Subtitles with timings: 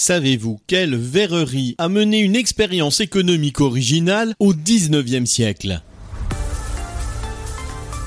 [0.00, 5.82] Savez-vous quelle verrerie a mené une expérience économique originale au 19e siècle?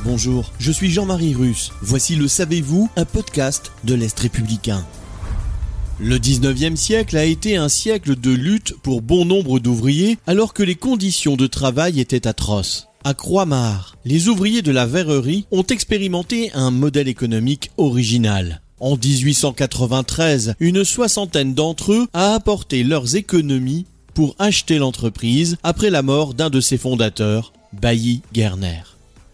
[0.05, 1.73] Bonjour, je suis Jean-Marie Russe.
[1.81, 4.85] Voici le Savez-vous, un podcast de l'Est républicain.
[5.99, 10.63] Le 19e siècle a été un siècle de lutte pour bon nombre d'ouvriers alors que
[10.63, 12.87] les conditions de travail étaient atroces.
[13.03, 18.61] À Croix-Mare, les ouvriers de la verrerie ont expérimenté un modèle économique original.
[18.81, 26.01] En 1893, une soixantaine d'entre eux a apporté leurs économies pour acheter l'entreprise après la
[26.01, 28.81] mort d'un de ses fondateurs, Bailly Gerner.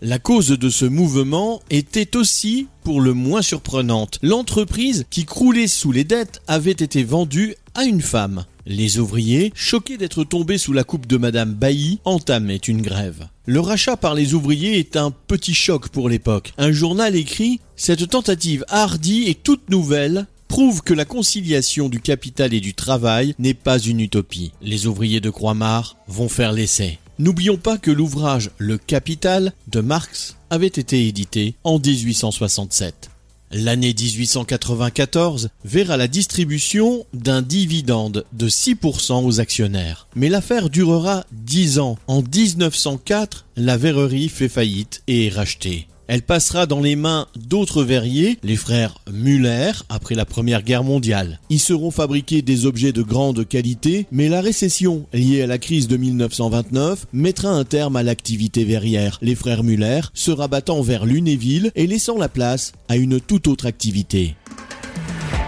[0.02, 5.94] La cause de ce mouvement était aussi, pour le moins surprenante, l'entreprise qui croulait sous
[5.94, 8.44] les dettes avait été vendue à une femme.
[8.66, 13.30] Les ouvriers, choqués d'être tombés sous la coupe de Madame Bailly, entamaient une grève.
[13.50, 16.52] Le rachat par les ouvriers est un petit choc pour l'époque.
[16.58, 22.54] Un journal écrit Cette tentative hardie et toute nouvelle prouve que la conciliation du capital
[22.54, 24.52] et du travail n'est pas une utopie.
[24.62, 27.00] Les ouvriers de Croix-Mare vont faire l'essai.
[27.20, 33.12] N'oublions pas que l'ouvrage Le Capital de Marx avait été édité en 1867.
[33.52, 40.08] L'année 1894 verra la distribution d'un dividende de 6% aux actionnaires.
[40.16, 41.98] Mais l'affaire durera 10 ans.
[42.08, 45.88] En 1904, la verrerie fait faillite et est rachetée.
[46.08, 51.40] Elle passera dans les mains d'autres verriers, les frères Muller, après la Première Guerre mondiale.
[51.50, 55.90] Ils seront fabriqués des objets de grande qualité, mais la récession liée à la crise
[55.90, 61.72] de 1929 mettra un terme à l'activité verrière, les frères Muller se rabattant vers Lunéville
[61.76, 64.36] et laissant la place à une toute autre activité.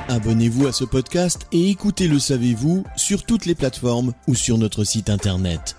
[0.10, 4.84] Abonnez-vous à ce podcast et écoutez Le Savez-vous sur toutes les plateformes ou sur notre
[4.84, 5.79] site internet.